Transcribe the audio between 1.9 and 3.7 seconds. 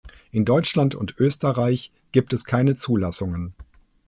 gibt es keine Zulassungen.